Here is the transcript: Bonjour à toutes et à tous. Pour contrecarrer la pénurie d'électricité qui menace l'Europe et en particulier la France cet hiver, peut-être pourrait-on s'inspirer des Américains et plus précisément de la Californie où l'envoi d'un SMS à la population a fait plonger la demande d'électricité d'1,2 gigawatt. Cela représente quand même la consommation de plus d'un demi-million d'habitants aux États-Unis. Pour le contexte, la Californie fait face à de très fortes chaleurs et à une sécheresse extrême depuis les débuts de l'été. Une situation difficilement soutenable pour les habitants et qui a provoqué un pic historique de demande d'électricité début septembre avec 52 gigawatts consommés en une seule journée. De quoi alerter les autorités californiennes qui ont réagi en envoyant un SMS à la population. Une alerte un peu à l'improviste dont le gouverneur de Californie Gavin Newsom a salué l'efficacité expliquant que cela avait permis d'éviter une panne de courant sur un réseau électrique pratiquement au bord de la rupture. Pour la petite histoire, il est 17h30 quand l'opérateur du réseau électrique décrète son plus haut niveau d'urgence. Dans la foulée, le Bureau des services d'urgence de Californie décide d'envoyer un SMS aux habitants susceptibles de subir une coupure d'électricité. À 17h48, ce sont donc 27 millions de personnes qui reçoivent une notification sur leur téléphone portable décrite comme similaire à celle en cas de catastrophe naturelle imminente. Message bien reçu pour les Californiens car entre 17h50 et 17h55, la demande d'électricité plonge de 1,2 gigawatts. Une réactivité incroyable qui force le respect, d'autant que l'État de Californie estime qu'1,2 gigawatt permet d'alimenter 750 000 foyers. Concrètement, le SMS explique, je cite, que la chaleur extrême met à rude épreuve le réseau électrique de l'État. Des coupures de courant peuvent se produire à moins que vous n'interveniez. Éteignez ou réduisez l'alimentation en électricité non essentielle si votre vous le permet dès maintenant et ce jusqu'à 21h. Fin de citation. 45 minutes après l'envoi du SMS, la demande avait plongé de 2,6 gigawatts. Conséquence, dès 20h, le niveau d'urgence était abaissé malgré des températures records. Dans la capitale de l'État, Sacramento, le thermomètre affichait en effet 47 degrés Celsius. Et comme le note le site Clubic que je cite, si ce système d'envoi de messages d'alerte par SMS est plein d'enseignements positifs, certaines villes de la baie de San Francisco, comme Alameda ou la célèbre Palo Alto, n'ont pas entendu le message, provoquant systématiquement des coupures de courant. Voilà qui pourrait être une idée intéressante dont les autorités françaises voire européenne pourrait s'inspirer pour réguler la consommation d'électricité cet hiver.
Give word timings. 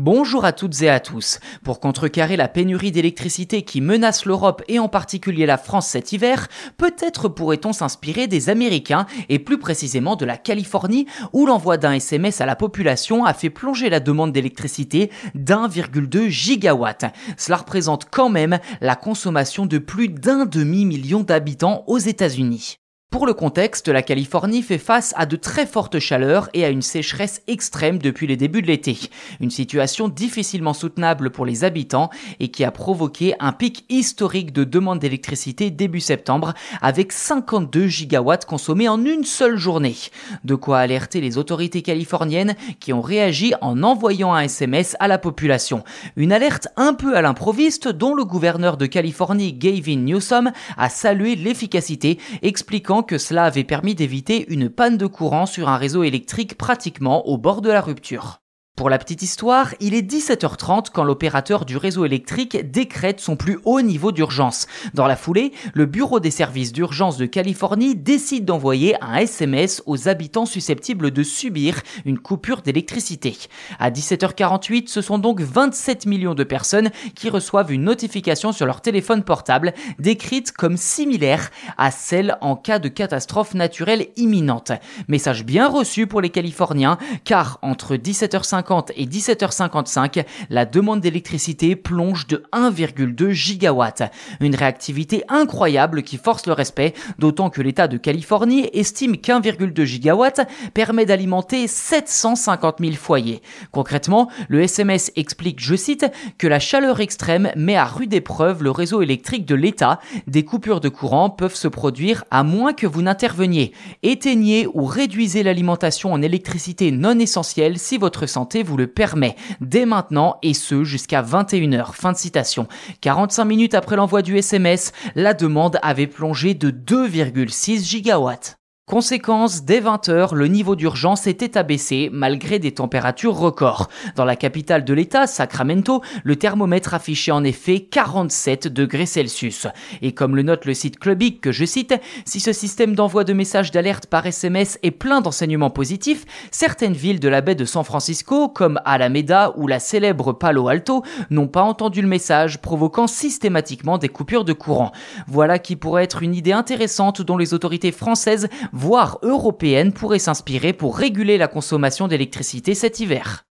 Bonjour 0.00 0.44
à 0.44 0.52
toutes 0.52 0.80
et 0.82 0.88
à 0.88 1.00
tous. 1.00 1.40
Pour 1.64 1.80
contrecarrer 1.80 2.36
la 2.36 2.46
pénurie 2.46 2.92
d'électricité 2.92 3.62
qui 3.62 3.80
menace 3.80 4.26
l'Europe 4.26 4.62
et 4.68 4.78
en 4.78 4.86
particulier 4.86 5.44
la 5.44 5.58
France 5.58 5.88
cet 5.88 6.12
hiver, 6.12 6.46
peut-être 6.76 7.28
pourrait-on 7.28 7.72
s'inspirer 7.72 8.28
des 8.28 8.48
Américains 8.48 9.06
et 9.28 9.40
plus 9.40 9.58
précisément 9.58 10.14
de 10.14 10.24
la 10.24 10.36
Californie 10.36 11.06
où 11.32 11.46
l'envoi 11.46 11.78
d'un 11.78 11.94
SMS 11.94 12.40
à 12.40 12.46
la 12.46 12.54
population 12.54 13.24
a 13.24 13.34
fait 13.34 13.50
plonger 13.50 13.90
la 13.90 13.98
demande 13.98 14.30
d'électricité 14.30 15.10
d'1,2 15.34 16.28
gigawatt. 16.28 17.06
Cela 17.36 17.56
représente 17.56 18.06
quand 18.08 18.28
même 18.28 18.60
la 18.80 18.94
consommation 18.94 19.66
de 19.66 19.78
plus 19.78 20.08
d'un 20.08 20.46
demi-million 20.46 21.24
d'habitants 21.24 21.82
aux 21.88 21.98
États-Unis. 21.98 22.78
Pour 23.10 23.26
le 23.26 23.32
contexte, 23.32 23.88
la 23.88 24.02
Californie 24.02 24.60
fait 24.60 24.76
face 24.76 25.14
à 25.16 25.24
de 25.24 25.36
très 25.36 25.64
fortes 25.64 25.98
chaleurs 25.98 26.50
et 26.52 26.66
à 26.66 26.68
une 26.68 26.82
sécheresse 26.82 27.40
extrême 27.46 27.96
depuis 27.96 28.26
les 28.26 28.36
débuts 28.36 28.60
de 28.60 28.66
l'été. 28.66 28.98
Une 29.40 29.48
situation 29.48 30.08
difficilement 30.08 30.74
soutenable 30.74 31.30
pour 31.30 31.46
les 31.46 31.64
habitants 31.64 32.10
et 32.38 32.48
qui 32.48 32.64
a 32.64 32.70
provoqué 32.70 33.34
un 33.40 33.52
pic 33.52 33.86
historique 33.88 34.52
de 34.52 34.62
demande 34.62 34.98
d'électricité 34.98 35.70
début 35.70 36.00
septembre 36.00 36.52
avec 36.82 37.12
52 37.12 37.86
gigawatts 37.86 38.44
consommés 38.44 38.90
en 38.90 39.02
une 39.02 39.24
seule 39.24 39.56
journée. 39.56 39.96
De 40.44 40.54
quoi 40.54 40.80
alerter 40.80 41.22
les 41.22 41.38
autorités 41.38 41.80
californiennes 41.80 42.56
qui 42.78 42.92
ont 42.92 43.00
réagi 43.00 43.54
en 43.62 43.84
envoyant 43.84 44.34
un 44.34 44.42
SMS 44.42 44.96
à 45.00 45.08
la 45.08 45.16
population. 45.16 45.82
Une 46.16 46.30
alerte 46.30 46.68
un 46.76 46.92
peu 46.92 47.16
à 47.16 47.22
l'improviste 47.22 47.88
dont 47.88 48.14
le 48.14 48.26
gouverneur 48.26 48.76
de 48.76 48.84
Californie 48.84 49.54
Gavin 49.54 49.96
Newsom 49.96 50.52
a 50.76 50.90
salué 50.90 51.36
l'efficacité 51.36 52.18
expliquant 52.42 52.97
que 53.02 53.18
cela 53.18 53.44
avait 53.44 53.64
permis 53.64 53.94
d'éviter 53.94 54.46
une 54.52 54.68
panne 54.68 54.96
de 54.96 55.06
courant 55.06 55.46
sur 55.46 55.68
un 55.68 55.76
réseau 55.76 56.02
électrique 56.02 56.56
pratiquement 56.56 57.26
au 57.26 57.38
bord 57.38 57.62
de 57.62 57.70
la 57.70 57.80
rupture. 57.80 58.40
Pour 58.78 58.90
la 58.90 58.98
petite 58.98 59.22
histoire, 59.22 59.74
il 59.80 59.92
est 59.92 60.08
17h30 60.08 60.90
quand 60.92 61.02
l'opérateur 61.02 61.64
du 61.64 61.76
réseau 61.76 62.04
électrique 62.04 62.70
décrète 62.70 63.18
son 63.18 63.34
plus 63.34 63.58
haut 63.64 63.80
niveau 63.80 64.12
d'urgence. 64.12 64.68
Dans 64.94 65.08
la 65.08 65.16
foulée, 65.16 65.52
le 65.74 65.84
Bureau 65.84 66.20
des 66.20 66.30
services 66.30 66.72
d'urgence 66.72 67.16
de 67.16 67.26
Californie 67.26 67.96
décide 67.96 68.44
d'envoyer 68.44 68.94
un 69.02 69.16
SMS 69.16 69.82
aux 69.86 70.08
habitants 70.08 70.46
susceptibles 70.46 71.10
de 71.10 71.24
subir 71.24 71.80
une 72.04 72.20
coupure 72.20 72.62
d'électricité. 72.62 73.36
À 73.80 73.90
17h48, 73.90 74.86
ce 74.86 75.02
sont 75.02 75.18
donc 75.18 75.40
27 75.40 76.06
millions 76.06 76.36
de 76.36 76.44
personnes 76.44 76.90
qui 77.16 77.30
reçoivent 77.30 77.72
une 77.72 77.82
notification 77.82 78.52
sur 78.52 78.64
leur 78.64 78.80
téléphone 78.80 79.24
portable 79.24 79.74
décrite 79.98 80.52
comme 80.52 80.76
similaire 80.76 81.50
à 81.78 81.90
celle 81.90 82.38
en 82.42 82.54
cas 82.54 82.78
de 82.78 82.88
catastrophe 82.88 83.54
naturelle 83.54 84.06
imminente. 84.14 84.70
Message 85.08 85.44
bien 85.44 85.66
reçu 85.66 86.06
pour 86.06 86.20
les 86.20 86.30
Californiens 86.30 86.96
car 87.24 87.58
entre 87.62 87.96
17h50 87.96 88.67
et 88.96 89.06
17h55, 89.06 90.24
la 90.50 90.66
demande 90.66 91.00
d'électricité 91.00 91.74
plonge 91.74 92.26
de 92.26 92.44
1,2 92.52 93.30
gigawatts. 93.30 94.12
Une 94.40 94.54
réactivité 94.54 95.24
incroyable 95.28 96.02
qui 96.02 96.18
force 96.18 96.46
le 96.46 96.52
respect, 96.52 96.92
d'autant 97.18 97.48
que 97.48 97.62
l'État 97.62 97.88
de 97.88 97.96
Californie 97.96 98.68
estime 98.72 99.16
qu'1,2 99.16 99.84
gigawatt 99.84 100.46
permet 100.74 101.06
d'alimenter 101.06 101.66
750 101.66 102.76
000 102.80 102.92
foyers. 102.92 103.40
Concrètement, 103.72 104.28
le 104.48 104.62
SMS 104.62 105.12
explique, 105.16 105.60
je 105.60 105.74
cite, 105.74 106.06
que 106.36 106.46
la 106.46 106.60
chaleur 106.60 107.00
extrême 107.00 107.50
met 107.56 107.76
à 107.76 107.86
rude 107.86 108.12
épreuve 108.12 108.62
le 108.62 108.70
réseau 108.70 109.00
électrique 109.00 109.46
de 109.46 109.54
l'État. 109.54 109.98
Des 110.26 110.44
coupures 110.44 110.80
de 110.80 110.90
courant 110.90 111.30
peuvent 111.30 111.54
se 111.54 111.68
produire 111.68 112.24
à 112.30 112.42
moins 112.42 112.74
que 112.74 112.86
vous 112.86 113.02
n'interveniez. 113.02 113.72
Éteignez 114.02 114.66
ou 114.74 114.84
réduisez 114.84 115.42
l'alimentation 115.42 116.12
en 116.12 116.20
électricité 116.20 116.90
non 116.90 117.18
essentielle 117.18 117.78
si 117.78 117.96
votre 117.96 118.26
vous 118.62 118.76
le 118.76 118.86
permet 118.86 119.36
dès 119.60 119.86
maintenant 119.86 120.38
et 120.42 120.54
ce 120.54 120.84
jusqu'à 120.84 121.22
21h. 121.22 121.92
Fin 121.94 122.12
de 122.12 122.16
citation. 122.16 122.68
45 123.00 123.44
minutes 123.44 123.74
après 123.74 123.96
l'envoi 123.96 124.22
du 124.22 124.36
SMS, 124.36 124.92
la 125.14 125.34
demande 125.34 125.78
avait 125.82 126.06
plongé 126.06 126.54
de 126.54 126.70
2,6 126.70 127.84
gigawatts. 127.84 128.57
Conséquence, 128.88 129.64
dès 129.64 129.82
20h, 129.82 130.34
le 130.34 130.46
niveau 130.46 130.74
d'urgence 130.74 131.26
était 131.26 131.58
abaissé 131.58 132.08
malgré 132.10 132.58
des 132.58 132.72
températures 132.72 133.36
records. 133.36 133.90
Dans 134.16 134.24
la 134.24 134.34
capitale 134.34 134.82
de 134.82 134.94
l'État, 134.94 135.26
Sacramento, 135.26 136.00
le 136.24 136.36
thermomètre 136.36 136.94
affichait 136.94 137.30
en 137.30 137.44
effet 137.44 137.80
47 137.80 138.66
degrés 138.66 139.04
Celsius. 139.04 139.66
Et 140.00 140.12
comme 140.12 140.36
le 140.36 140.42
note 140.42 140.64
le 140.64 140.72
site 140.72 140.98
Clubic 140.98 141.42
que 141.42 141.52
je 141.52 141.66
cite, 141.66 141.94
si 142.24 142.40
ce 142.40 142.54
système 142.54 142.94
d'envoi 142.94 143.24
de 143.24 143.34
messages 143.34 143.72
d'alerte 143.72 144.06
par 144.06 144.24
SMS 144.24 144.78
est 144.82 144.90
plein 144.90 145.20
d'enseignements 145.20 145.68
positifs, 145.68 146.24
certaines 146.50 146.94
villes 146.94 147.20
de 147.20 147.28
la 147.28 147.42
baie 147.42 147.54
de 147.54 147.66
San 147.66 147.84
Francisco, 147.84 148.48
comme 148.48 148.80
Alameda 148.86 149.52
ou 149.58 149.66
la 149.66 149.80
célèbre 149.80 150.32
Palo 150.32 150.66
Alto, 150.68 151.02
n'ont 151.28 151.46
pas 151.46 151.62
entendu 151.62 152.00
le 152.00 152.08
message, 152.08 152.62
provoquant 152.62 153.06
systématiquement 153.06 153.98
des 153.98 154.08
coupures 154.08 154.46
de 154.46 154.54
courant. 154.54 154.92
Voilà 155.26 155.58
qui 155.58 155.76
pourrait 155.76 156.04
être 156.04 156.22
une 156.22 156.34
idée 156.34 156.52
intéressante 156.52 157.20
dont 157.20 157.36
les 157.36 157.52
autorités 157.52 157.92
françaises 157.92 158.48
voire 158.78 159.18
européenne 159.22 159.92
pourrait 159.92 160.20
s'inspirer 160.20 160.72
pour 160.72 160.96
réguler 160.96 161.36
la 161.36 161.48
consommation 161.48 162.06
d'électricité 162.06 162.74
cet 162.74 163.00
hiver. 163.00 163.47